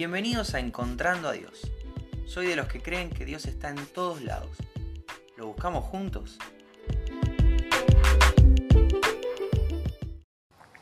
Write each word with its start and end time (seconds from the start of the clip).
Bienvenidos 0.00 0.54
a 0.54 0.60
Encontrando 0.60 1.28
a 1.28 1.32
Dios. 1.32 1.70
Soy 2.24 2.46
de 2.46 2.56
los 2.56 2.68
que 2.68 2.80
creen 2.80 3.10
que 3.10 3.26
Dios 3.26 3.44
está 3.44 3.68
en 3.68 3.84
todos 3.84 4.22
lados. 4.22 4.56
¿Lo 5.36 5.48
buscamos 5.48 5.84
juntos? 5.84 6.38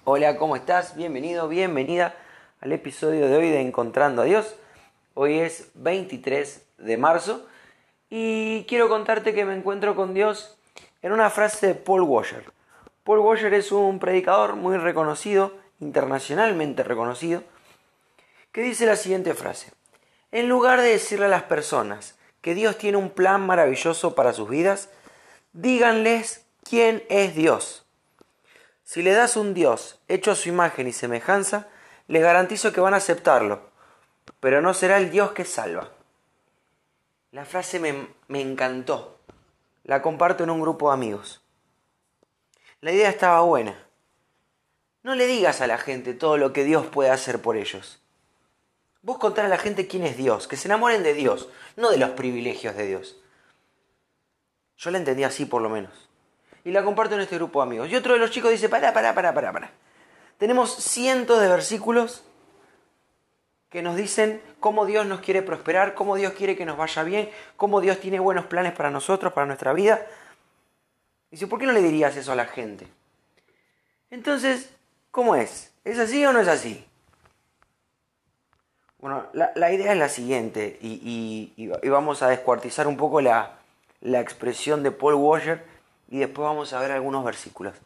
Hola, 0.05 0.37
¿cómo 0.37 0.55
estás? 0.55 0.95
Bienvenido, 0.95 1.49
bienvenida 1.49 2.15
al 2.61 2.71
episodio 2.71 3.27
de 3.27 3.37
hoy 3.37 3.51
de 3.51 3.61
Encontrando 3.61 4.23
a 4.23 4.25
Dios. 4.25 4.55
Hoy 5.15 5.41
es 5.41 5.73
23 5.75 6.65
de 6.79 6.97
marzo 6.97 7.45
y 8.09 8.67
quiero 8.69 8.89
contarte 8.89 9.35
que 9.35 9.45
me 9.45 9.57
encuentro 9.57 9.97
con 9.97 10.15
Dios 10.15 10.57
en 11.03 11.11
una 11.11 11.29
frase 11.29 11.67
de 11.67 11.75
Paul 11.75 12.03
Washer. 12.03 12.45
Paul 13.03 13.19
Washer 13.19 13.53
es 13.53 13.73
un 13.73 13.99
predicador 13.99 14.55
muy 14.55 14.77
reconocido, 14.77 15.55
internacionalmente 15.81 16.85
reconocido, 16.85 17.43
que 18.59 18.65
dice 18.65 18.87
la 18.87 18.97
siguiente 18.97 19.35
frase. 19.35 19.71
En 20.33 20.49
lugar 20.49 20.81
de 20.81 20.89
decirle 20.89 21.27
a 21.27 21.29
las 21.29 21.45
personas 21.45 22.19
que 22.41 22.57
Dios 22.57 22.77
tiene 22.77 22.97
un 22.97 23.11
plan 23.11 23.47
maravilloso 23.47 24.17
para 24.17 24.33
sus 24.33 24.49
vidas, 24.49 24.89
díganles 25.53 26.45
quién 26.65 27.05
es 27.09 27.37
Dios. 27.37 27.87
Si 28.83 29.01
le 29.05 29.13
das 29.13 29.37
un 29.37 29.55
Dios 29.55 30.01
hecho 30.09 30.33
a 30.33 30.35
su 30.35 30.49
imagen 30.49 30.89
y 30.89 30.93
semejanza, 30.93 31.69
les 32.09 32.21
garantizo 32.21 32.73
que 32.73 32.81
van 32.81 32.95
a 32.95 32.97
aceptarlo, 32.97 33.71
pero 34.41 34.61
no 34.61 34.75
será 34.75 34.97
el 34.97 35.13
Dios 35.13 35.31
que 35.31 35.45
salva. 35.45 35.93
La 37.31 37.45
frase 37.45 37.79
me, 37.79 38.09
me 38.27 38.41
encantó. 38.41 39.21
La 39.85 40.03
comparto 40.03 40.43
en 40.43 40.51
un 40.51 40.61
grupo 40.61 40.89
de 40.89 40.95
amigos. 40.95 41.43
La 42.81 42.91
idea 42.91 43.09
estaba 43.09 43.41
buena. 43.43 43.87
No 45.05 45.15
le 45.15 45.29
digas 45.29 45.61
a 45.61 45.69
la 45.69 45.79
gente 45.79 46.13
todo 46.13 46.37
lo 46.39 46.53
que 46.53 46.65
Dios 46.65 46.87
puede 46.87 47.11
hacer 47.11 47.41
por 47.41 47.57
ellos. 47.57 48.03
Vos 49.03 49.19
contar 49.19 49.45
a 49.45 49.49
la 49.49 49.59
gente 49.59 49.87
quién 49.87 50.05
es 50.05 50.17
Dios, 50.17 50.49
que 50.49 50.57
se 50.57 50.69
enamoren 50.69 51.03
de 51.03 51.15
Dios, 51.15 51.49
no 51.77 51.91
de 51.91 51.99
los 51.99 52.11
privilegios 52.11 52.77
de 52.77 52.87
Dios. 52.87 53.17
Yo 54.77 54.91
la 54.91 54.99
entendí 54.99 55.25
así 55.25 55.45
por 55.45 55.63
lo 55.63 55.69
menos. 55.69 56.09
Y 56.65 56.71
la 56.71 56.85
comparto 56.85 57.15
en 57.15 57.21
este 57.21 57.37
grupo 57.37 57.61
de 57.61 57.67
amigos. 57.67 57.91
Y 57.91 57.97
otro 57.97 58.15
de 58.15 58.19
los 58.19 58.31
chicos 58.31 58.51
dice, 58.51 58.69
pará, 58.69 58.93
pará, 58.93 59.15
pará, 59.15 59.33
pará, 59.33 59.53
pará. 59.53 59.71
Tenemos 60.39 60.75
cientos 60.75 61.41
de 61.41 61.49
versículos 61.49 62.25
que 63.69 63.83
nos 63.83 63.97
dicen 63.97 64.41
cómo 64.61 64.87
Dios 64.87 65.07
nos 65.07 65.21
quiere 65.21 65.43
prosperar, 65.43 65.95
cómo 65.95 66.17
Dios 66.17 66.33
quiere 66.33 66.57
que 66.57 66.65
nos 66.65 66.77
vaya 66.77 67.03
bien, 67.03 67.31
cómo 67.57 67.81
Dios 67.81 68.01
tiene 68.01 68.19
buenos 68.19 68.47
planes 68.47 68.73
para 68.73 68.91
nosotros, 68.91 69.33
para 69.33 69.47
nuestra 69.47 69.73
vida. 69.73 70.07
Dice, 71.31 71.47
¿por 71.47 71.59
qué 71.59 71.67
no 71.67 71.73
le 71.73 71.83
dirías 71.83 72.17
eso 72.17 72.33
a 72.33 72.37
la 72.37 72.47
gente? 72.47 72.89
Entonces, 74.11 74.71
¿cómo 75.11 75.35
es? 75.37 75.73
¿Es 75.85 75.99
así 75.99 76.25
o 76.25 76.33
no 76.33 76.41
es 76.41 76.49
así? 76.49 76.87
Bueno, 78.99 79.29
la, 79.33 79.73
idea 79.73 79.93
es 79.93 79.99
la 79.99 80.09
siguiente, 80.09 80.77
y, 80.83 81.71
vamos 81.85 82.23
a 82.23 82.29
descuartizar 82.29 82.89
un 82.89 82.97
poco 82.97 83.21
la, 83.21 83.61
expresión 84.03 84.83
de 84.83 84.91
Paul 84.91 85.15
Washer 85.15 85.65
y 86.09 86.19
después 86.19 86.45
vamos 86.45 86.73
a 86.73 86.81
ver 86.81 86.91
algunos 86.91 87.25
versículos. 87.25 87.77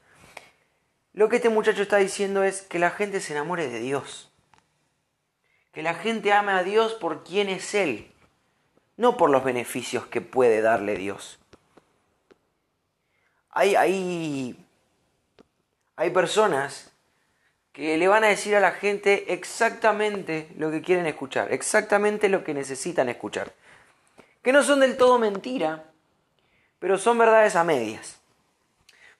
Lo 1.13 1.29
que 1.29 1.37
este 1.37 1.51
muchacho 1.51 1.83
está 1.83 1.99
diciendo 1.99 2.43
es 2.43 2.63
que 2.63 2.79
la 2.79 2.91
gente 2.91 3.21
se 3.21 3.35
enamore 3.35 3.69
de 3.69 3.81
Dios. 3.81 4.31
Que 5.73 5.83
la 5.83 5.95
gente 5.95 6.33
ame 6.33 6.53
a 6.53 6.63
Dios 6.63 6.95
por 6.95 7.25
quien 7.25 7.51
es 7.51 7.75
Él, 7.75 8.11
no 8.97 9.19
por 9.19 9.29
los 9.29 9.45
beneficios 9.45 10.07
que 10.07 10.23
puede 10.23 10.63
darle 10.63 10.97
Dios. 10.97 11.39
Hay, 13.51 13.75
hay, 13.75 14.67
hay 15.97 16.11
personas 16.11 16.92
que 17.73 17.97
le 17.97 18.07
van 18.07 18.25
a 18.25 18.29
decir 18.29 18.55
a 18.55 18.61
la 18.61 18.73
gente 18.73 19.33
exactamente 19.33 20.49
lo 20.57 20.71
que 20.71 20.83
quieren 20.83 21.07
escuchar, 21.07 21.53
exactamente 21.53 22.29
lo 22.29 22.45
que 22.45 22.55
necesitan 22.55 23.09
escuchar. 23.09 23.53
Que 24.43 24.53
no 24.53 24.63
son 24.63 24.81
del 24.81 24.97
todo 24.97 25.19
mentira, 25.19 25.85
pero 26.79 26.99
son 26.99 27.17
verdades 27.17 27.57
a 27.57 27.65
medias. 27.65 28.21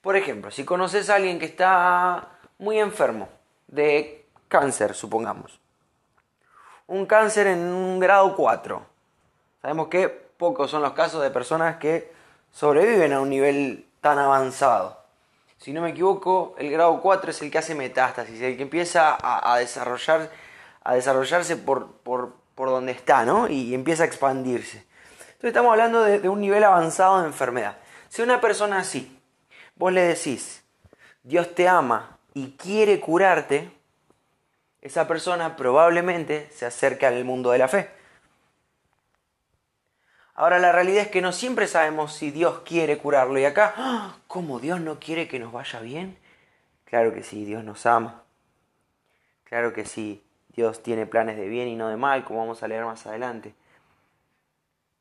Por 0.03 0.17
ejemplo, 0.17 0.51
si 0.51 0.65
conoces 0.65 1.09
a 1.09 1.15
alguien 1.15 1.39
que 1.39 1.47
está 1.47 2.29
muy 2.59 2.79
enfermo 2.79 3.29
de 3.69 4.27
cáncer, 4.49 4.95
supongamos. 4.95 5.61
Un 6.89 7.07
cáncer 7.07 7.47
en 7.47 7.61
un 7.61 8.01
grado 8.01 8.37
4. 8.37 8.85
Sabemos 9.63 9.89
que 9.89 10.09
pocos 10.09 10.71
son 10.71 10.83
los 10.83 10.93
casos 10.93 11.23
de 11.23 11.31
personas 11.31 11.77
que 11.77 12.13
sobreviven 12.51 13.13
a 13.13 13.21
un 13.21 13.31
nivel 13.31 13.87
tan 14.01 14.19
avanzado 14.19 15.02
si 15.63 15.73
no 15.73 15.81
me 15.81 15.91
equivoco, 15.91 16.57
el 16.59 16.73
grado 16.73 17.01
4 17.01 17.31
es 17.31 17.41
el 17.41 17.51
que 17.51 17.59
hace 17.59 17.77
metástasis, 17.77 18.41
el 18.41 18.57
que 18.57 18.65
empieza 18.65 19.17
a, 19.21 19.57
desarrollar, 19.59 20.29
a 20.83 20.95
desarrollarse 20.95 21.57
por, 21.57 21.93
por, 22.03 22.35
donde 22.57 22.91
está, 22.91 23.25
¿no? 23.25 23.49
Y 23.49 23.73
empieza 23.73 24.03
a 24.03 24.07
expandirse. 24.07 24.85
Entonces 25.19 25.49
estamos 25.51 25.71
hablando 25.71 26.03
de, 26.03 26.19
de 26.19 26.29
un 26.29 26.41
nivel 26.41 26.65
avanzado 26.65 27.21
de 27.21 27.29
enfermedad. 27.29 27.77
Si 28.09 28.23
una 28.23 28.41
persona 28.41 28.81
así, 28.81 29.21
vos 29.77 29.93
le 29.93 30.03
decís, 30.03 30.65
Dios 31.23 31.55
te 31.55 31.69
ama 31.69 32.19
y 32.35 32.57
quiere 32.57 32.99
curarte, 32.99 33.71
esa 34.81 35.07
persona 35.07 35.55
probablemente 35.55 36.51
se 36.53 36.67
acerca 36.67 37.07
al 37.07 37.25
mundo 37.25 37.53
de 37.53 37.59
la 37.59 37.69
fe. 37.69 38.02
Ahora 40.35 40.59
la 40.59 40.73
realidad 40.73 41.03
es 41.03 41.09
que 41.09 41.21
no 41.21 41.33
siempre 41.33 41.67
sabemos 41.67 42.15
si 42.15 42.31
Dios 42.31 42.61
quiere 42.65 42.99
curarlo. 42.99 43.39
Y 43.39 43.45
acá, 43.45 43.75
¡ah! 43.77 44.17
¿cómo 44.27 44.61
Dios 44.61 44.81
no 44.81 44.99
quiere 44.99 45.29
que 45.29 45.39
nos 45.39 45.53
vaya 45.53 45.81
bien? 45.81 46.19
Claro 46.85 47.13
que 47.13 47.23
sí, 47.23 47.45
Dios 47.45 47.65
nos 47.65 47.85
ama. 47.87 48.23
Claro 49.45 49.73
que 49.73 49.85
sí, 49.85 50.25
Dios 50.55 50.83
tiene 50.83 51.07
planes 51.07 51.37
de 51.37 51.49
bien 51.49 51.69
y 51.69 51.77
no 51.77 51.89
de 51.89 51.97
mal, 51.97 52.25
como 52.25 52.41
vamos 52.41 52.63
a 52.63 52.69
leer 52.69 52.85
más 52.85 53.07
adelante. 53.07 53.55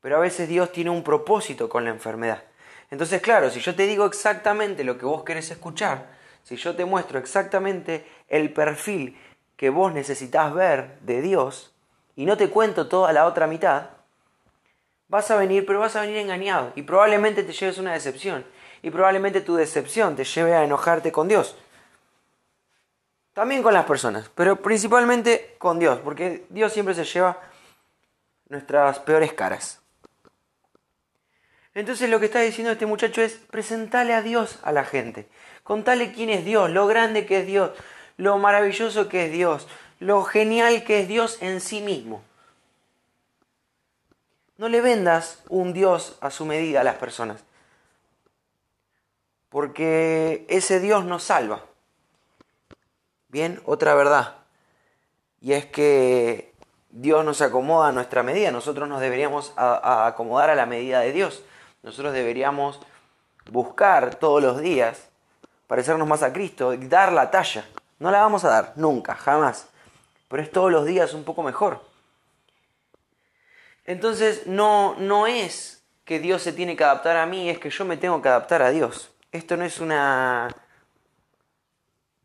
Pero 0.01 0.17
a 0.17 0.19
veces 0.19 0.49
Dios 0.49 0.71
tiene 0.71 0.89
un 0.89 1.03
propósito 1.03 1.69
con 1.69 1.85
la 1.85 1.91
enfermedad. 1.91 2.43
Entonces, 2.89 3.21
claro, 3.21 3.49
si 3.49 3.61
yo 3.61 3.73
te 3.73 3.87
digo 3.87 4.05
exactamente 4.05 4.83
lo 4.83 4.97
que 4.97 5.05
vos 5.05 5.23
querés 5.23 5.49
escuchar, 5.51 6.09
si 6.43 6.57
yo 6.57 6.75
te 6.75 6.83
muestro 6.83 7.19
exactamente 7.19 8.05
el 8.27 8.51
perfil 8.51 9.17
que 9.55 9.69
vos 9.69 9.93
necesitas 9.93 10.53
ver 10.53 10.99
de 11.01 11.21
Dios 11.21 11.73
y 12.15 12.25
no 12.25 12.35
te 12.35 12.49
cuento 12.49 12.89
toda 12.89 13.13
la 13.13 13.25
otra 13.25 13.47
mitad, 13.47 14.00
vas 15.11 15.29
a 15.29 15.35
venir, 15.35 15.65
pero 15.65 15.79
vas 15.79 15.97
a 15.97 16.01
venir 16.01 16.17
engañado 16.17 16.71
y 16.73 16.83
probablemente 16.83 17.43
te 17.43 17.51
lleves 17.51 17.77
una 17.77 17.91
decepción 17.91 18.45
y 18.81 18.89
probablemente 18.89 19.41
tu 19.41 19.55
decepción 19.55 20.15
te 20.15 20.23
lleve 20.23 20.55
a 20.55 20.63
enojarte 20.63 21.11
con 21.11 21.27
Dios. 21.27 21.57
También 23.33 23.61
con 23.61 23.73
las 23.73 23.85
personas, 23.85 24.31
pero 24.33 24.61
principalmente 24.61 25.55
con 25.57 25.79
Dios, 25.79 25.99
porque 25.99 26.45
Dios 26.49 26.71
siempre 26.71 26.95
se 26.95 27.03
lleva 27.03 27.37
nuestras 28.47 28.99
peores 28.99 29.33
caras. 29.33 29.81
Entonces 31.73 32.09
lo 32.09 32.21
que 32.21 32.27
está 32.27 32.39
diciendo 32.39 32.71
este 32.71 32.85
muchacho 32.85 33.21
es 33.21 33.33
presentarle 33.33 34.13
a 34.13 34.21
Dios 34.21 34.59
a 34.63 34.71
la 34.71 34.85
gente, 34.85 35.27
contale 35.63 36.13
quién 36.13 36.29
es 36.29 36.45
Dios, 36.45 36.69
lo 36.69 36.87
grande 36.87 37.25
que 37.25 37.41
es 37.41 37.47
Dios, 37.47 37.71
lo 38.15 38.37
maravilloso 38.37 39.09
que 39.09 39.25
es 39.25 39.31
Dios, 39.33 39.67
lo 39.99 40.23
genial 40.23 40.85
que 40.85 41.01
es 41.01 41.09
Dios 41.09 41.37
en 41.41 41.59
sí 41.59 41.81
mismo. 41.81 42.23
No 44.61 44.69
le 44.69 44.79
vendas 44.79 45.39
un 45.49 45.73
Dios 45.73 46.19
a 46.21 46.29
su 46.29 46.45
medida 46.45 46.81
a 46.81 46.83
las 46.83 46.97
personas. 46.97 47.43
Porque 49.49 50.45
ese 50.49 50.79
Dios 50.79 51.03
nos 51.03 51.23
salva. 51.23 51.65
Bien, 53.27 53.59
otra 53.65 53.95
verdad. 53.95 54.35
Y 55.39 55.53
es 55.53 55.65
que 55.65 56.53
Dios 56.91 57.25
nos 57.25 57.41
acomoda 57.41 57.87
a 57.87 57.91
nuestra 57.91 58.21
medida. 58.21 58.51
Nosotros 58.51 58.87
nos 58.87 59.01
deberíamos 59.01 59.51
acomodar 59.55 60.51
a 60.51 60.55
la 60.55 60.67
medida 60.67 60.99
de 60.99 61.11
Dios. 61.11 61.41
Nosotros 61.81 62.13
deberíamos 62.13 62.79
buscar 63.49 64.13
todos 64.13 64.43
los 64.43 64.61
días 64.61 65.09
parecernos 65.65 66.07
más 66.07 66.21
a 66.21 66.31
Cristo 66.31 66.75
y 66.75 66.87
dar 66.87 67.13
la 67.13 67.31
talla. 67.31 67.65
No 67.97 68.11
la 68.11 68.19
vamos 68.19 68.45
a 68.45 68.49
dar, 68.49 68.73
nunca, 68.75 69.15
jamás. 69.15 69.69
Pero 70.27 70.43
es 70.43 70.51
todos 70.51 70.71
los 70.71 70.85
días 70.85 71.15
un 71.15 71.23
poco 71.23 71.41
mejor. 71.41 71.90
Entonces 73.85 74.47
no, 74.47 74.95
no 74.99 75.27
es 75.27 75.83
que 76.05 76.19
Dios 76.19 76.41
se 76.41 76.53
tiene 76.53 76.75
que 76.75 76.83
adaptar 76.83 77.17
a 77.17 77.25
mí, 77.25 77.49
es 77.49 77.59
que 77.59 77.69
yo 77.69 77.85
me 77.85 77.97
tengo 77.97 78.21
que 78.21 78.29
adaptar 78.29 78.61
a 78.61 78.71
Dios. 78.71 79.11
Esto 79.31 79.57
no 79.57 79.63
es 79.63 79.79
una... 79.79 80.49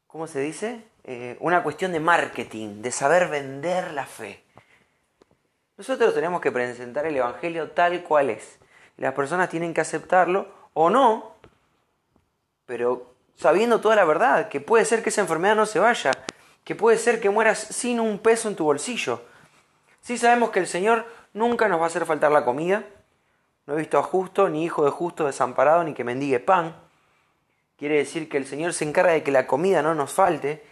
¿Cómo 0.06 0.26
se 0.26 0.40
dice? 0.40 0.82
Eh, 1.04 1.36
una 1.40 1.62
cuestión 1.62 1.92
de 1.92 2.00
marketing, 2.00 2.82
de 2.82 2.90
saber 2.90 3.28
vender 3.28 3.92
la 3.92 4.06
fe. 4.06 4.42
Nosotros 5.76 6.14
tenemos 6.14 6.40
que 6.40 6.50
presentar 6.50 7.06
el 7.06 7.16
Evangelio 7.16 7.70
tal 7.70 8.02
cual 8.02 8.30
es. 8.30 8.58
Las 8.96 9.12
personas 9.12 9.50
tienen 9.50 9.74
que 9.74 9.82
aceptarlo 9.82 10.48
o 10.72 10.90
no, 10.90 11.36
pero 12.64 13.14
sabiendo 13.36 13.80
toda 13.80 13.94
la 13.94 14.04
verdad, 14.04 14.48
que 14.48 14.60
puede 14.60 14.84
ser 14.84 15.02
que 15.02 15.10
esa 15.10 15.20
enfermedad 15.20 15.54
no 15.54 15.66
se 15.66 15.78
vaya, 15.78 16.12
que 16.64 16.74
puede 16.74 16.98
ser 16.98 17.20
que 17.20 17.30
mueras 17.30 17.58
sin 17.58 18.00
un 18.00 18.18
peso 18.18 18.48
en 18.48 18.56
tu 18.56 18.64
bolsillo. 18.64 19.22
Sí 20.00 20.18
sabemos 20.18 20.50
que 20.50 20.60
el 20.60 20.66
Señor 20.66 21.06
Nunca 21.36 21.68
nos 21.68 21.78
va 21.78 21.84
a 21.84 21.88
hacer 21.88 22.06
faltar 22.06 22.32
la 22.32 22.46
comida. 22.46 22.82
No 23.66 23.74
he 23.74 23.76
visto 23.76 23.98
a 23.98 24.02
justo, 24.02 24.48
ni 24.48 24.64
hijo 24.64 24.86
de 24.86 24.90
justo 24.90 25.26
desamparado, 25.26 25.84
ni 25.84 25.92
que 25.92 26.02
mendigue 26.02 26.40
pan. 26.40 26.74
Quiere 27.76 27.98
decir 27.98 28.30
que 28.30 28.38
el 28.38 28.46
Señor 28.46 28.72
se 28.72 28.84
encarga 28.84 29.12
de 29.12 29.22
que 29.22 29.30
la 29.30 29.46
comida 29.46 29.82
no 29.82 29.94
nos 29.94 30.14
falte. 30.14 30.64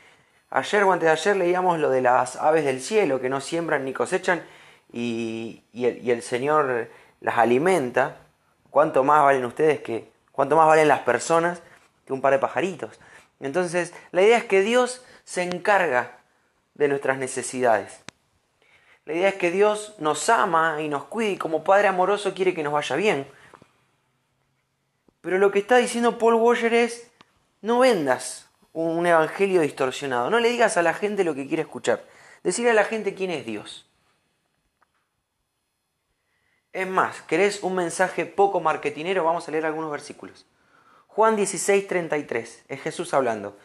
Ayer 0.49 0.85
o 0.85 0.91
antes 0.91 1.07
de 1.07 1.13
ayer 1.13 1.37
leíamos 1.37 1.79
lo 1.79 1.91
de 1.91 2.01
las 2.01 2.37
aves 2.37 2.65
del 2.65 2.81
cielo 2.81 3.21
que 3.21 3.29
no 3.29 3.43
siembran 3.43 3.85
ni 3.85 3.93
cosechan 3.93 4.43
y, 4.91 5.65
el, 5.75 5.99
y 6.03 6.11
el 6.11 6.23
Señor 6.23 6.89
las 7.21 7.37
alimenta. 7.37 8.17
¿Cuánto 8.71 9.05
más 9.05 9.23
valen 9.23 9.45
ustedes 9.45 9.81
que, 9.81 10.11
cuánto 10.33 10.57
más 10.57 10.67
valen 10.67 10.89
las 10.89 11.01
personas 11.01 11.61
que 12.07 12.15
un 12.15 12.23
par 12.23 12.33
de 12.33 12.39
pajaritos? 12.39 12.99
Entonces, 13.39 13.93
la 14.13 14.23
idea 14.23 14.39
es 14.39 14.45
que 14.45 14.63
Dios 14.63 15.05
se 15.25 15.43
encarga 15.43 16.21
de 16.73 16.89
nuestras 16.89 17.19
necesidades. 17.19 18.04
La 19.07 19.15
idea 19.15 19.29
es 19.29 19.35
que 19.35 19.51
Dios 19.51 19.95
nos 19.99 20.29
ama 20.29 20.81
y 20.81 20.89
nos 20.89 21.05
cuida 21.05 21.31
y 21.31 21.37
como 21.37 21.63
Padre 21.63 21.89
amoroso 21.89 22.33
quiere 22.35 22.55
que 22.55 22.63
nos 22.63 22.73
vaya 22.73 22.97
bien. 22.97 23.27
Pero 25.21 25.39
lo 25.39 25.51
que 25.51 25.59
está 25.59 25.77
diciendo 25.77 26.19
Paul 26.19 26.35
Washer 26.35 26.73
es, 26.73 27.11
no 27.61 27.81
vendas 27.81 28.49
un 28.73 29.07
evangelio 29.07 29.61
distorsionado, 29.61 30.31
no 30.31 30.41
le 30.41 30.51
digas 30.51 30.77
a 30.77 30.83
la 30.83 30.95
gente 30.95 31.23
lo 31.23 31.35
que 31.35 31.47
quiere 31.47 31.63
escuchar, 31.63 32.05
decirle 32.43 32.71
a 32.71 32.75
la 32.75 32.85
gente 32.85 33.15
quién 33.15 33.31
es 33.31 33.47
Dios. 33.47 33.89
Es 36.73 36.89
más, 36.89 37.23
¿querés 37.23 37.63
un 37.63 37.77
mensaje 37.77 38.27
poco 38.27 38.61
marketinero? 38.61 39.23
Vamos 39.23 39.47
a 39.47 39.53
leer 39.53 39.65
algunos 39.65 39.93
versículos. 39.93 40.45
Juan 41.07 41.37
16, 41.37 41.87
33, 41.87 42.65
es 42.67 42.81
Jesús 42.81 43.15
hablando. 43.15 43.57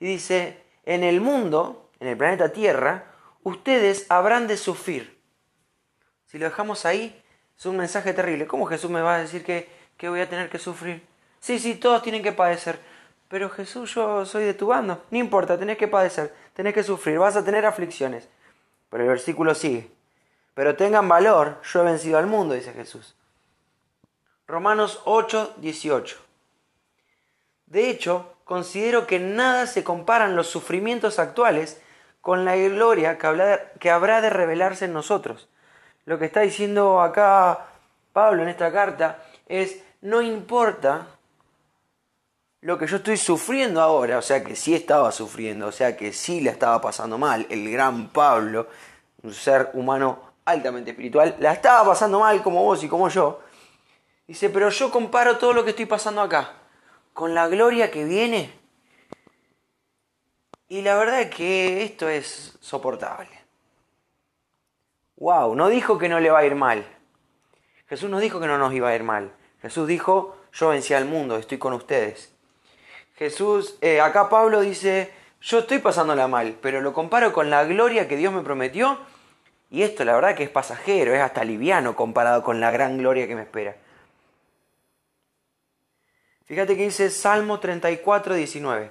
Y 0.00 0.06
dice, 0.06 0.64
en 0.86 1.04
el 1.04 1.20
mundo, 1.20 1.90
en 2.00 2.08
el 2.08 2.16
planeta 2.16 2.52
Tierra, 2.52 3.15
ustedes 3.48 4.06
habrán 4.08 4.46
de 4.46 4.56
sufrir. 4.56 5.20
Si 6.26 6.38
lo 6.38 6.46
dejamos 6.46 6.84
ahí, 6.84 7.22
es 7.56 7.66
un 7.66 7.76
mensaje 7.76 8.12
terrible. 8.12 8.46
¿Cómo 8.46 8.66
Jesús 8.66 8.90
me 8.90 9.00
va 9.00 9.16
a 9.16 9.18
decir 9.20 9.44
que 9.44 9.76
que 9.96 10.08
voy 10.08 10.20
a 10.20 10.28
tener 10.28 10.48
que 10.48 10.58
sufrir. 10.58 11.06
Sí, 11.40 11.58
sí, 11.58 11.74
todos 11.74 12.02
tienen 12.02 12.22
que 12.22 12.32
padecer. 12.32 12.78
Pero 13.28 13.50
Jesús, 13.50 13.94
yo 13.94 14.24
soy 14.24 14.44
de 14.44 14.54
tu 14.54 14.68
bando. 14.68 15.04
No 15.10 15.18
importa, 15.18 15.58
tenés 15.58 15.78
que 15.78 15.88
padecer, 15.88 16.34
tenés 16.54 16.74
que 16.74 16.82
sufrir, 16.82 17.18
vas 17.18 17.36
a 17.36 17.44
tener 17.44 17.66
aflicciones. 17.66 18.28
Pero 18.90 19.02
el 19.02 19.08
versículo 19.08 19.54
sigue. 19.54 19.90
Pero 20.54 20.76
tengan 20.76 21.08
valor, 21.08 21.60
yo 21.62 21.80
he 21.80 21.84
vencido 21.84 22.18
al 22.18 22.26
mundo, 22.26 22.54
dice 22.54 22.72
Jesús. 22.72 23.16
Romanos 24.46 25.02
8, 25.04 25.56
18. 25.58 26.18
De 27.66 27.90
hecho, 27.90 28.34
considero 28.44 29.06
que 29.06 29.18
nada 29.18 29.66
se 29.66 29.82
comparan 29.82 30.36
los 30.36 30.46
sufrimientos 30.46 31.18
actuales 31.18 31.82
con 32.26 32.44
la 32.44 32.56
gloria 32.56 33.18
que 33.18 33.88
habrá 33.88 34.20
de 34.20 34.30
revelarse 34.30 34.86
en 34.86 34.92
nosotros. 34.92 35.46
Lo 36.06 36.18
que 36.18 36.24
está 36.24 36.40
diciendo 36.40 37.00
acá 37.00 37.66
Pablo 38.12 38.42
en 38.42 38.48
esta 38.48 38.72
carta 38.72 39.22
es 39.46 39.80
no 40.00 40.22
importa 40.22 41.06
lo 42.62 42.78
que 42.78 42.88
yo 42.88 42.96
estoy 42.96 43.16
sufriendo 43.16 43.80
ahora, 43.80 44.18
o 44.18 44.22
sea 44.22 44.42
que 44.42 44.56
sí 44.56 44.74
estaba 44.74 45.12
sufriendo, 45.12 45.68
o 45.68 45.70
sea 45.70 45.96
que 45.96 46.12
sí 46.12 46.40
la 46.40 46.50
estaba 46.50 46.80
pasando 46.80 47.16
mal, 47.16 47.46
el 47.48 47.70
gran 47.70 48.08
Pablo, 48.08 48.66
un 49.22 49.32
ser 49.32 49.70
humano 49.74 50.32
altamente 50.46 50.90
espiritual, 50.90 51.36
la 51.38 51.52
estaba 51.52 51.90
pasando 51.90 52.18
mal 52.18 52.42
como 52.42 52.64
vos 52.64 52.82
y 52.82 52.88
como 52.88 53.08
yo. 53.08 53.38
Dice, 54.26 54.50
pero 54.50 54.68
yo 54.70 54.90
comparo 54.90 55.38
todo 55.38 55.52
lo 55.52 55.62
que 55.62 55.70
estoy 55.70 55.86
pasando 55.86 56.22
acá 56.22 56.54
con 57.12 57.36
la 57.36 57.46
gloria 57.46 57.92
que 57.92 58.04
viene. 58.04 58.65
Y 60.68 60.82
la 60.82 60.96
verdad 60.96 61.20
es 61.20 61.34
que 61.34 61.84
esto 61.84 62.08
es 62.08 62.56
soportable. 62.60 63.28
Wow, 65.16 65.54
no 65.54 65.68
dijo 65.68 65.98
que 65.98 66.08
no 66.08 66.20
le 66.20 66.30
va 66.30 66.40
a 66.40 66.46
ir 66.46 66.54
mal. 66.54 66.86
Jesús 67.88 68.10
nos 68.10 68.20
dijo 68.20 68.40
que 68.40 68.46
no 68.46 68.58
nos 68.58 68.74
iba 68.74 68.88
a 68.88 68.94
ir 68.94 69.04
mal. 69.04 69.32
Jesús 69.62 69.86
dijo, 69.86 70.36
yo 70.52 70.68
vencí 70.68 70.92
al 70.92 71.04
mundo, 71.04 71.36
estoy 71.36 71.58
con 71.58 71.72
ustedes. 71.72 72.32
Jesús, 73.14 73.78
eh, 73.80 74.00
acá 74.00 74.28
Pablo 74.28 74.60
dice, 74.60 75.12
yo 75.40 75.60
estoy 75.60 75.78
pasándola 75.78 76.28
mal, 76.28 76.58
pero 76.60 76.80
lo 76.80 76.92
comparo 76.92 77.32
con 77.32 77.48
la 77.48 77.64
gloria 77.64 78.08
que 78.08 78.16
Dios 78.16 78.32
me 78.32 78.42
prometió 78.42 78.98
y 79.70 79.82
esto 79.82 80.04
la 80.04 80.14
verdad 80.14 80.34
que 80.34 80.44
es 80.44 80.50
pasajero, 80.50 81.14
es 81.14 81.20
hasta 81.20 81.44
liviano 81.44 81.96
comparado 81.96 82.42
con 82.42 82.60
la 82.60 82.70
gran 82.70 82.98
gloria 82.98 83.26
que 83.26 83.34
me 83.34 83.42
espera. 83.42 83.76
Fíjate 86.44 86.76
que 86.76 86.84
dice 86.84 87.10
Salmo 87.10 87.58
34, 87.58 88.34
19. 88.34 88.90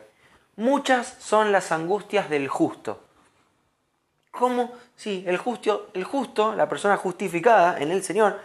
Muchas 0.58 1.16
son 1.20 1.52
las 1.52 1.72
angustias 1.72 2.30
del 2.30 2.48
justo. 2.48 3.02
¿Cómo? 4.32 4.74
Sí, 4.96 5.24
el 5.28 5.38
justo, 5.38 6.56
la 6.56 6.70
persona 6.70 6.98
justificada 6.98 7.80
en 7.80 7.92
el 7.92 8.04
Señor, 8.04 8.40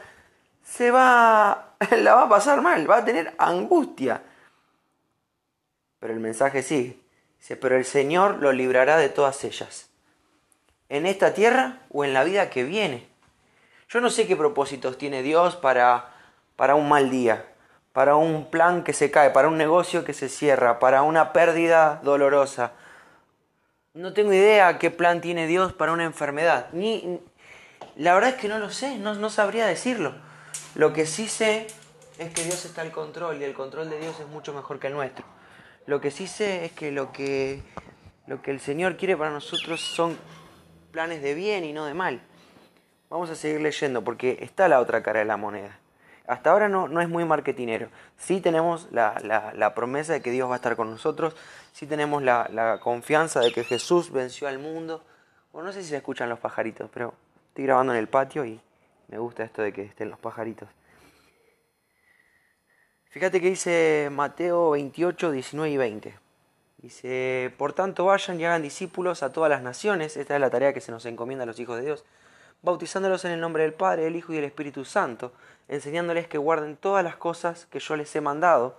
se 0.65 0.91
va, 0.91 1.75
la 1.91 2.15
va 2.15 2.23
a 2.23 2.29
pasar 2.29 2.63
mal, 2.63 2.89
va 2.89 2.99
a 2.99 3.05
tener 3.05 3.35
angustia. 3.39 4.23
Pero 5.99 6.13
el 6.13 6.21
mensaje 6.21 6.63
sigue. 6.63 6.99
Dice, 7.39 7.57
pero 7.57 7.77
el 7.77 7.85
Señor 7.85 8.39
lo 8.41 8.53
librará 8.53 8.97
de 8.99 9.09
todas 9.09 9.45
ellas. 9.45 9.89
En 10.89 11.07
esta 11.07 11.35
tierra 11.35 11.79
o 11.91 12.05
en 12.05 12.13
la 12.13 12.25
vida 12.25 12.51
que 12.51 12.65
viene. 12.65 13.09
Yo 13.89 14.01
no 14.01 14.11
sé 14.11 14.27
qué 14.27 14.37
propósitos 14.37 14.99
tiene 14.99 15.23
Dios 15.23 15.57
para, 15.57 16.13
para 16.57 16.75
un 16.75 16.89
mal 16.89 17.11
día, 17.11 17.50
para 17.93 18.17
un 18.17 18.51
plan 18.51 18.85
que 18.85 18.93
se 18.93 19.11
cae, 19.11 19.31
para 19.31 19.49
un 19.49 19.59
negocio 19.59 20.05
que 20.05 20.13
se 20.13 20.29
cierra, 20.29 20.79
para 20.79 21.03
una 21.03 21.33
pérdida 21.33 22.01
dolorosa. 22.03 22.73
No 23.95 24.13
tengo 24.13 24.33
idea 24.33 24.79
qué 24.79 24.91
plan 24.91 25.21
tiene 25.21 25.47
Dios 25.47 25.73
para 25.73 25.93
una 25.93 26.05
enfermedad. 26.05 26.69
Ni, 26.73 27.21
la 27.97 28.15
verdad 28.15 28.31
es 28.31 28.37
que 28.37 28.49
no 28.49 28.59
lo 28.59 28.71
sé, 28.71 28.99
no, 28.99 29.15
no 29.15 29.31
sabría 29.31 29.67
decirlo. 29.67 30.15
Lo 30.77 30.93
que 30.93 31.07
sí 31.07 31.27
sé 31.27 31.67
es 32.19 32.33
que 32.33 32.45
Dios 32.45 32.65
está 32.65 32.83
al 32.83 32.93
control 32.93 33.41
y 33.41 33.45
el 33.45 33.55
control 33.55 33.91
de 33.91 33.99
Dios 33.99 34.21
es 34.21 34.29
mucho 34.29 34.55
mejor 34.55 34.79
que 34.79 34.87
el 34.87 34.93
nuestro. 34.93 35.25
Lo 35.87 36.01
que 36.01 36.13
sí 36.13 36.29
sé 36.29 36.67
es 36.67 36.73
que 36.73 36.93
lo 36.93 37.11
que, 37.11 37.63
lo 38.29 38.43
que 38.43 38.53
el 38.53 38.61
Señor 38.61 38.97
quiere 38.97 39.17
para 39.17 39.31
nosotros 39.31 39.81
son 39.81 40.17
planes 40.93 41.23
de 41.23 41.35
bien 41.35 41.65
y 41.65 41.73
no 41.73 41.87
de 41.87 41.95
mal. 41.95 42.21
Vamos 43.09 43.29
a 43.31 43.35
seguir 43.35 43.61
leyendo 43.61 44.05
porque 44.05 44.39
está 44.41 44.69
la 44.69 44.79
otra 44.79 45.03
cara 45.03 45.19
de 45.19 45.25
la 45.25 45.37
moneda. 45.37 45.80
Hasta 46.31 46.53
ahora 46.53 46.69
no, 46.69 46.87
no 46.87 47.01
es 47.01 47.09
muy 47.09 47.25
marketinero. 47.25 47.89
Sí 48.17 48.41
tenemos 48.41 48.87
la, 48.93 49.21
la, 49.25 49.75
promesa 49.75 50.13
de 50.13 50.23
que 50.23 50.31
Dios 50.31 50.49
va 50.49 50.55
a 50.55 50.57
estar 50.57 50.77
con 50.77 50.89
nosotros. 50.89 51.35
Sí 51.73 51.89
tenemos 51.89 52.23
la, 52.23 52.49
la 52.53 52.79
confianza 52.79 53.41
de 53.41 53.53
que 53.53 53.65
Jesús 53.65 54.13
venció 54.13 54.47
al 54.47 54.61
mundo. 54.61 55.03
O 55.51 55.61
no 55.61 55.73
sé 55.73 55.83
si 55.83 55.89
se 55.89 55.97
escuchan 55.97 56.29
los 56.29 56.39
pajaritos, 56.39 56.89
pero 56.95 57.15
estoy 57.49 57.65
grabando 57.65 57.93
en 57.95 57.99
el 57.99 58.09
patio 58.09 58.45
y 58.45 58.61
me 59.09 59.19
gusta 59.19 59.43
esto 59.43 59.61
de 59.61 59.73
que 59.73 59.83
estén 59.83 60.09
los 60.09 60.21
pajaritos. 60.21 60.69
Fíjate 63.09 63.41
que 63.41 63.49
dice 63.49 64.09
Mateo 64.13 64.71
28, 64.71 65.33
19 65.33 65.73
y 65.73 65.77
20. 65.79 66.19
Dice, 66.79 67.53
por 67.59 67.73
tanto 67.73 68.05
vayan 68.05 68.41
y 68.41 68.45
hagan 68.45 68.63
discípulos 68.63 69.25
a 69.25 69.33
todas 69.33 69.51
las 69.51 69.63
naciones, 69.63 70.17
esta 70.17 70.37
es 70.37 70.41
la 70.41 70.49
tarea 70.49 70.73
que 70.73 70.81
se 70.81 70.93
nos 70.93 71.05
encomienda 71.07 71.43
a 71.43 71.47
los 71.47 71.59
hijos 71.59 71.77
de 71.77 71.87
Dios, 71.87 72.05
bautizándolos 72.63 73.25
en 73.25 73.33
el 73.33 73.41
nombre 73.41 73.63
del 73.63 73.73
Padre, 73.73 74.05
del 74.05 74.17
Hijo 74.17 74.33
y 74.33 74.37
del 74.37 74.45
Espíritu 74.45 74.85
Santo, 74.85 75.33
enseñándoles 75.69 76.29
que 76.29 76.39
guarden 76.39 76.77
todas 76.77 77.05
las 77.05 77.17
cosas 77.17 77.67
que 77.67 77.81
yo 77.81 77.97
les 77.97 78.15
he 78.15 78.21
mandado. 78.21 78.77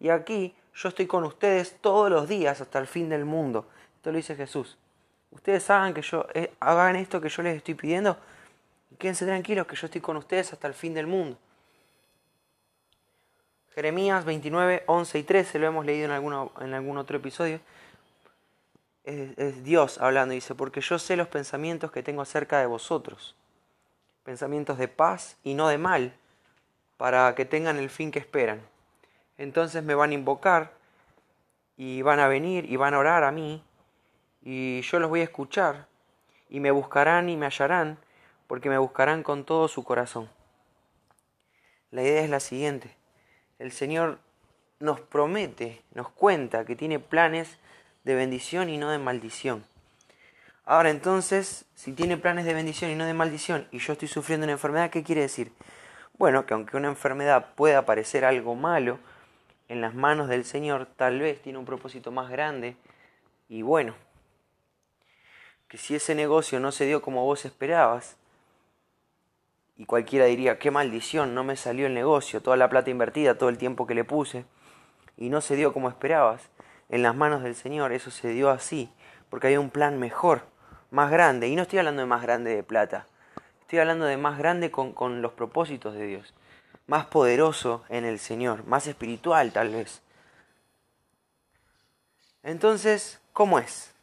Y 0.00 0.10
aquí 0.10 0.54
yo 0.74 0.88
estoy 0.88 1.06
con 1.06 1.24
ustedes 1.24 1.76
todos 1.80 2.10
los 2.10 2.28
días 2.28 2.60
hasta 2.60 2.78
el 2.78 2.86
fin 2.86 3.08
del 3.08 3.24
mundo. 3.24 3.66
Esto 3.96 4.10
lo 4.10 4.16
dice 4.16 4.36
Jesús. 4.36 4.76
Ustedes 5.30 5.68
hagan, 5.70 5.94
que 5.94 6.02
yo, 6.02 6.26
eh, 6.34 6.52
hagan 6.60 6.96
esto 6.96 7.20
que 7.20 7.28
yo 7.28 7.42
les 7.42 7.56
estoy 7.56 7.74
pidiendo 7.74 8.16
quédense 8.98 9.26
tranquilos 9.26 9.66
que 9.66 9.76
yo 9.76 9.86
estoy 9.86 10.00
con 10.00 10.16
ustedes 10.16 10.52
hasta 10.52 10.68
el 10.68 10.74
fin 10.74 10.94
del 10.94 11.06
mundo. 11.06 11.36
Jeremías 13.74 14.24
29, 14.24 14.84
11 14.86 15.18
y 15.18 15.22
13, 15.24 15.58
lo 15.58 15.66
hemos 15.66 15.84
leído 15.84 16.06
en, 16.06 16.12
alguno, 16.12 16.52
en 16.60 16.74
algún 16.74 16.96
otro 16.96 17.16
episodio. 17.16 17.60
Es, 19.04 19.62
Dios 19.62 19.98
hablando, 19.98 20.34
dice, 20.34 20.54
porque 20.54 20.80
yo 20.80 20.98
sé 20.98 21.16
los 21.16 21.28
pensamientos 21.28 21.92
que 21.92 22.02
tengo 22.02 22.22
acerca 22.22 22.58
de 22.58 22.66
vosotros, 22.66 23.36
pensamientos 24.22 24.78
de 24.78 24.88
paz 24.88 25.36
y 25.44 25.54
no 25.54 25.68
de 25.68 25.78
mal, 25.78 26.14
para 26.96 27.34
que 27.34 27.44
tengan 27.44 27.76
el 27.76 27.90
fin 27.90 28.10
que 28.10 28.18
esperan. 28.18 28.62
Entonces 29.36 29.82
me 29.82 29.94
van 29.94 30.10
a 30.10 30.14
invocar 30.14 30.72
y 31.76 32.02
van 32.02 32.20
a 32.20 32.28
venir 32.28 32.70
y 32.70 32.76
van 32.76 32.94
a 32.94 32.98
orar 32.98 33.24
a 33.24 33.32
mí 33.32 33.62
y 34.40 34.82
yo 34.82 35.00
los 35.00 35.10
voy 35.10 35.20
a 35.20 35.24
escuchar 35.24 35.86
y 36.48 36.60
me 36.60 36.70
buscarán 36.70 37.28
y 37.28 37.36
me 37.36 37.46
hallarán 37.46 37.98
porque 38.46 38.68
me 38.68 38.78
buscarán 38.78 39.22
con 39.22 39.44
todo 39.44 39.68
su 39.68 39.84
corazón. 39.84 40.28
La 41.90 42.02
idea 42.02 42.22
es 42.22 42.30
la 42.30 42.40
siguiente. 42.40 42.94
El 43.58 43.72
Señor 43.72 44.18
nos 44.80 45.00
promete, 45.00 45.82
nos 45.94 46.10
cuenta 46.10 46.64
que 46.64 46.76
tiene 46.76 46.98
planes 46.98 47.58
de 48.04 48.14
bendición 48.14 48.68
y 48.68 48.78
no 48.78 48.90
de 48.90 48.98
maldición. 48.98 49.64
Ahora 50.64 50.90
entonces, 50.90 51.66
si 51.74 51.92
tiene 51.92 52.16
planes 52.16 52.44
de 52.44 52.54
bendición 52.54 52.90
y 52.90 52.94
no 52.94 53.04
de 53.04 53.14
maldición 53.14 53.66
y 53.70 53.78
yo 53.78 53.92
estoy 53.92 54.08
sufriendo 54.08 54.44
una 54.44 54.52
enfermedad, 54.52 54.90
¿qué 54.90 55.02
quiere 55.02 55.22
decir? 55.22 55.52
Bueno, 56.16 56.46
que 56.46 56.54
aunque 56.54 56.76
una 56.76 56.88
enfermedad 56.88 57.54
pueda 57.54 57.84
parecer 57.84 58.24
algo 58.24 58.54
malo, 58.54 58.98
en 59.68 59.80
las 59.80 59.94
manos 59.94 60.28
del 60.28 60.44
Señor 60.44 60.86
tal 60.96 61.20
vez 61.20 61.42
tiene 61.42 61.58
un 61.58 61.64
propósito 61.64 62.10
más 62.10 62.30
grande 62.30 62.76
y 63.48 63.62
bueno, 63.62 63.94
que 65.68 65.78
si 65.78 65.94
ese 65.94 66.14
negocio 66.14 66.60
no 66.60 66.72
se 66.72 66.86
dio 66.86 67.02
como 67.02 67.24
vos 67.24 67.44
esperabas, 67.44 68.16
y 69.76 69.86
cualquiera 69.86 70.26
diría, 70.26 70.58
qué 70.58 70.70
maldición, 70.70 71.34
no 71.34 71.42
me 71.42 71.56
salió 71.56 71.86
el 71.86 71.94
negocio, 71.94 72.40
toda 72.40 72.56
la 72.56 72.68
plata 72.68 72.90
invertida, 72.90 73.38
todo 73.38 73.48
el 73.48 73.58
tiempo 73.58 73.86
que 73.86 73.94
le 73.94 74.04
puse, 74.04 74.44
y 75.16 75.30
no 75.30 75.40
se 75.40 75.56
dio 75.56 75.72
como 75.72 75.88
esperabas. 75.88 76.48
En 76.88 77.02
las 77.02 77.14
manos 77.14 77.42
del 77.42 77.54
Señor 77.54 77.92
eso 77.92 78.10
se 78.10 78.28
dio 78.28 78.50
así, 78.50 78.90
porque 79.30 79.48
hay 79.48 79.56
un 79.56 79.70
plan 79.70 79.98
mejor, 79.98 80.42
más 80.90 81.10
grande. 81.10 81.48
Y 81.48 81.56
no 81.56 81.62
estoy 81.62 81.78
hablando 81.78 82.02
de 82.02 82.06
más 82.06 82.22
grande 82.22 82.54
de 82.54 82.62
plata, 82.62 83.06
estoy 83.60 83.78
hablando 83.78 84.04
de 84.04 84.16
más 84.16 84.38
grande 84.38 84.70
con, 84.70 84.92
con 84.92 85.22
los 85.22 85.32
propósitos 85.32 85.94
de 85.94 86.06
Dios, 86.06 86.34
más 86.86 87.06
poderoso 87.06 87.84
en 87.88 88.04
el 88.04 88.18
Señor, 88.18 88.66
más 88.66 88.86
espiritual 88.86 89.52
tal 89.52 89.70
vez. 89.70 90.02
Entonces, 92.42 93.20
¿cómo 93.32 93.58
es? 93.58 93.94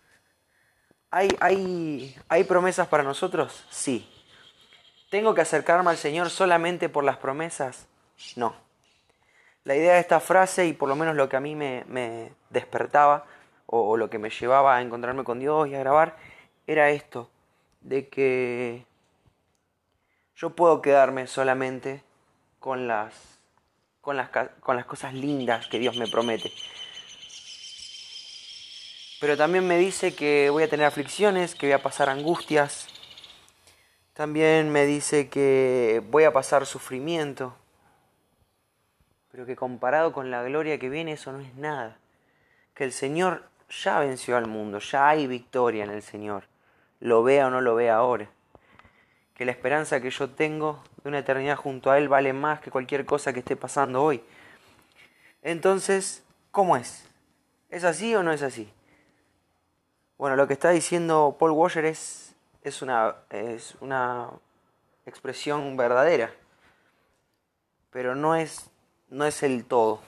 ¿Hay, 1.12 1.30
hay, 1.42 2.16
¿Hay 2.30 2.44
promesas 2.46 2.88
para 2.88 3.04
nosotros? 3.04 3.66
Sí. 3.70 4.10
¿Tengo 5.10 5.36
que 5.36 5.42
acercarme 5.42 5.90
al 5.90 5.98
Señor 5.98 6.30
solamente 6.30 6.88
por 6.88 7.04
las 7.04 7.18
promesas? 7.18 7.86
No. 8.38 8.56
La 9.64 9.76
idea 9.76 9.94
de 9.94 10.00
esta 10.00 10.20
frase, 10.20 10.66
y 10.66 10.74
por 10.74 10.90
lo 10.90 10.96
menos 10.96 11.16
lo 11.16 11.30
que 11.30 11.38
a 11.38 11.40
mí 11.40 11.56
me, 11.56 12.32
despertaba, 12.50 13.26
o, 13.68 13.96
lo 13.96 14.10
que 14.10 14.18
me 14.18 14.30
llevaba 14.30 14.76
a 14.76 14.82
encontrarme 14.82 15.24
con 15.24 15.40
Dios 15.40 15.68
y 15.68 15.76
a 15.76 15.80
grabar, 15.80 16.18
era 16.68 16.90
esto, 16.90 17.30
de 17.82 18.08
que 18.08 18.86
yo 20.36 20.52
puedo 20.52 20.82
quedarme 20.82 21.28
solamente 21.28 22.04
con 22.60 22.88
las, 22.88 23.40
con 24.02 24.18
las, 24.18 24.30
con 24.60 24.76
las 24.76 24.86
cosas 24.86 25.14
lindas 25.14 25.68
que 25.68 25.80
Dios 25.80 25.98
me 25.98 26.08
promete. 26.08 26.52
Pero 29.22 29.38
también 29.38 29.68
me 29.68 29.78
dice 29.78 30.16
que 30.16 30.50
voy 30.50 30.64
a 30.64 30.70
tener 30.70 30.88
aflicciones, 30.88 31.54
que 31.54 31.68
voy 31.68 31.74
a 31.74 31.84
pasar 31.84 32.10
angustias. 32.10 32.88
También 34.14 34.72
me 34.72 34.88
dice 34.88 35.30
que 35.30 36.02
voy 36.10 36.24
a 36.24 36.34
pasar 36.34 36.66
sufrimiento. 36.66 37.56
Pero 39.32 39.46
que 39.46 39.56
comparado 39.56 40.12
con 40.14 40.32
la 40.32 40.44
gloria 40.44 40.78
que 40.78 40.90
viene 40.90 41.14
eso 41.14 41.32
no 41.32 41.40
es 41.40 41.56
nada. 41.56 41.98
Que 42.74 42.84
el 42.84 42.92
Señor 42.92 43.44
ya 43.70 44.00
venció 44.00 44.38
al 44.38 44.48
mundo, 44.48 44.80
ya 44.80 45.10
hay 45.10 45.28
victoria 45.28 45.84
en 45.84 45.92
el 45.92 46.02
Señor. 46.02 46.44
Lo 47.00 47.24
vea 47.24 47.48
o 47.48 47.50
no 47.50 47.62
lo 47.62 47.76
vea 47.76 47.96
ahora. 47.96 48.30
Que 49.36 49.46
la 49.46 49.52
esperanza 49.52 50.02
que 50.02 50.10
yo 50.10 50.30
tengo 50.30 50.84
de 51.04 51.10
una 51.10 51.20
eternidad 51.20 51.56
junto 51.56 51.90
a 51.90 51.98
Él 51.98 52.10
vale 52.10 52.34
más 52.34 52.60
que 52.60 52.72
cualquier 52.72 53.06
cosa 53.06 53.34
que 53.34 53.40
esté 53.40 53.56
pasando 53.56 54.04
hoy. 54.04 54.24
Entonces, 55.42 56.24
¿cómo 56.52 56.78
es? 56.78 57.08
¿Es 57.70 57.84
así 57.84 58.14
o 58.14 58.22
no 58.22 58.32
es 58.32 58.44
así? 58.44 58.72
Bueno, 60.18 60.36
lo 60.36 60.46
que 60.46 60.54
está 60.54 60.70
diciendo 60.70 61.36
Paul 61.40 61.52
Washer 61.52 61.86
es, 61.86 62.36
es, 62.62 62.84
una, 62.84 63.16
es 63.32 63.76
una 63.80 64.30
expresión 65.08 65.76
verdadera, 65.78 66.32
pero 67.90 68.14
no 68.14 68.36
es, 68.36 68.70
no 69.12 69.26
es 69.26 69.44
el 69.44 69.66
todo. 69.66 70.00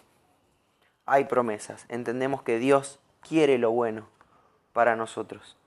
Hay 1.05 1.25
promesas, 1.25 1.85
entendemos 1.89 2.41
que 2.41 2.57
Dios 2.57 2.99
quiere 3.21 3.57
lo 3.59 3.69
bueno 3.71 4.07
para 4.71 4.95
nosotros. 4.95 5.57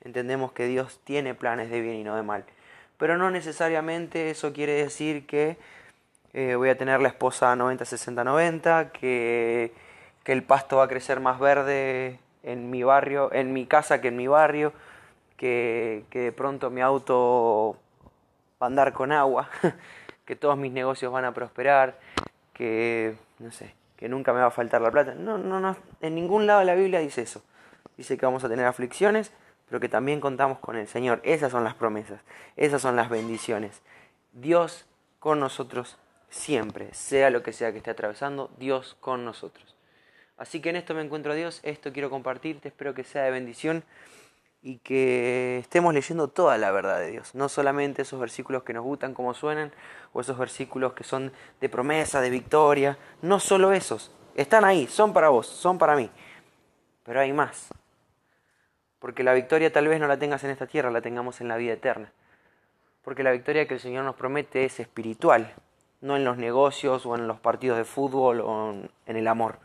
Entendemos 0.00 0.52
que 0.52 0.66
Dios 0.66 1.00
tiene 1.04 1.34
planes 1.34 1.70
de 1.70 1.82
bien 1.82 1.96
y 1.96 2.04
no 2.04 2.16
de 2.16 2.22
mal. 2.22 2.44
Pero 2.96 3.18
no 3.18 3.30
necesariamente 3.30 4.30
eso 4.30 4.52
quiere 4.52 4.72
decir 4.72 5.26
que 5.26 5.58
eh, 6.32 6.54
voy 6.54 6.70
a 6.70 6.78
tener 6.78 7.00
la 7.00 7.08
esposa 7.08 7.54
90-60-90, 7.54 8.92
que, 8.92 9.72
el 10.26 10.44
pasto 10.44 10.76
va 10.76 10.84
a 10.84 10.88
crecer 10.88 11.18
más 11.18 11.40
verde 11.40 12.20
en 12.44 12.70
mi 12.70 12.84
barrio, 12.84 13.32
en 13.32 13.52
mi 13.52 13.66
casa 13.66 14.00
que 14.00 14.08
en 14.08 14.16
mi 14.16 14.28
barrio, 14.28 14.72
que, 15.36 16.04
que 16.08 16.20
de 16.20 16.32
pronto 16.32 16.70
mi 16.70 16.80
auto 16.82 17.76
va 18.62 18.66
a 18.66 18.68
andar 18.68 18.92
con 18.92 19.10
agua, 19.10 19.50
que 20.24 20.36
todos 20.36 20.56
mis 20.56 20.70
negocios 20.70 21.12
van 21.12 21.24
a 21.24 21.34
prosperar, 21.34 21.98
que 22.60 23.16
no 23.38 23.50
sé, 23.50 23.74
que 23.96 24.06
nunca 24.06 24.34
me 24.34 24.40
va 24.40 24.48
a 24.48 24.50
faltar 24.50 24.82
la 24.82 24.90
plata. 24.90 25.14
No, 25.14 25.38
no, 25.38 25.60
no, 25.60 25.74
en 26.02 26.14
ningún 26.14 26.46
lado 26.46 26.60
de 26.60 26.66
la 26.66 26.74
Biblia 26.74 27.00
dice 27.00 27.22
eso. 27.22 27.42
Dice 27.96 28.18
que 28.18 28.26
vamos 28.26 28.44
a 28.44 28.50
tener 28.50 28.66
aflicciones, 28.66 29.32
pero 29.66 29.80
que 29.80 29.88
también 29.88 30.20
contamos 30.20 30.58
con 30.58 30.76
el 30.76 30.86
Señor. 30.86 31.22
Esas 31.24 31.52
son 31.52 31.64
las 31.64 31.74
promesas, 31.74 32.20
esas 32.56 32.82
son 32.82 32.96
las 32.96 33.08
bendiciones. 33.08 33.80
Dios 34.34 34.84
con 35.20 35.40
nosotros 35.40 35.96
siempre, 36.28 36.92
sea 36.92 37.30
lo 37.30 37.42
que 37.42 37.54
sea 37.54 37.72
que 37.72 37.78
esté 37.78 37.92
atravesando, 37.92 38.50
Dios 38.58 38.94
con 39.00 39.24
nosotros. 39.24 39.74
Así 40.36 40.60
que 40.60 40.68
en 40.68 40.76
esto 40.76 40.92
me 40.92 41.00
encuentro 41.00 41.32
a 41.32 41.36
Dios, 41.36 41.60
esto 41.62 41.94
quiero 41.94 42.10
compartirte, 42.10 42.68
espero 42.68 42.92
que 42.92 43.04
sea 43.04 43.22
de 43.22 43.30
bendición 43.30 43.84
y 44.62 44.78
que 44.78 45.58
estemos 45.58 45.94
leyendo 45.94 46.28
toda 46.28 46.58
la 46.58 46.70
verdad 46.70 46.98
de 46.98 47.10
Dios, 47.10 47.34
no 47.34 47.48
solamente 47.48 48.02
esos 48.02 48.20
versículos 48.20 48.62
que 48.62 48.74
nos 48.74 48.84
gustan 48.84 49.14
como 49.14 49.32
suenan 49.32 49.72
o 50.12 50.20
esos 50.20 50.36
versículos 50.36 50.92
que 50.92 51.04
son 51.04 51.32
de 51.60 51.68
promesa, 51.68 52.20
de 52.20 52.30
victoria, 52.30 52.98
no 53.22 53.40
solo 53.40 53.72
esos, 53.72 54.14
están 54.34 54.64
ahí, 54.64 54.86
son 54.86 55.12
para 55.12 55.30
vos, 55.30 55.46
son 55.46 55.78
para 55.78 55.96
mí, 55.96 56.10
pero 57.04 57.20
hay 57.20 57.32
más, 57.32 57.68
porque 58.98 59.22
la 59.24 59.32
victoria 59.32 59.72
tal 59.72 59.88
vez 59.88 59.98
no 59.98 60.06
la 60.06 60.18
tengas 60.18 60.44
en 60.44 60.50
esta 60.50 60.66
tierra, 60.66 60.90
la 60.90 61.00
tengamos 61.00 61.40
en 61.40 61.48
la 61.48 61.56
vida 61.56 61.72
eterna, 61.72 62.12
porque 63.02 63.22
la 63.22 63.32
victoria 63.32 63.66
que 63.66 63.74
el 63.74 63.80
Señor 63.80 64.04
nos 64.04 64.16
promete 64.16 64.66
es 64.66 64.78
espiritual, 64.78 65.54
no 66.02 66.16
en 66.16 66.24
los 66.24 66.36
negocios 66.36 67.06
o 67.06 67.14
en 67.14 67.26
los 67.26 67.40
partidos 67.40 67.78
de 67.78 67.84
fútbol 67.84 68.40
o 68.40 68.72
en 69.06 69.16
el 69.16 69.28
amor. 69.28 69.58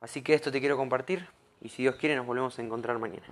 Así 0.00 0.22
que 0.22 0.34
esto 0.34 0.50
te 0.50 0.60
quiero 0.60 0.76
compartir 0.76 1.28
y 1.60 1.68
si 1.68 1.82
Dios 1.82 1.96
quiere 1.96 2.16
nos 2.16 2.26
volvemos 2.26 2.58
a 2.58 2.62
encontrar 2.62 2.98
mañana. 2.98 3.26